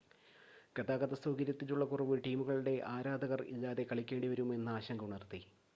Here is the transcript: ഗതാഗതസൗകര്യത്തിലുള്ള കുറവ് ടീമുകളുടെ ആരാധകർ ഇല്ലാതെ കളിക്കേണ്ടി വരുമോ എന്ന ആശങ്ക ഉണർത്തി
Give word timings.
ഗതാഗതസൗകര്യത്തിലുള്ള 0.75 1.85
കുറവ് 1.85 2.17
ടീമുകളുടെ 2.25 2.75
ആരാധകർ 2.89 3.43
ഇല്ലാതെ 3.47 3.85
കളിക്കേണ്ടി 3.91 4.27
വരുമോ 4.27 4.53
എന്ന 4.53 4.69
ആശങ്ക 4.71 5.03
ഉണർത്തി 5.03 5.41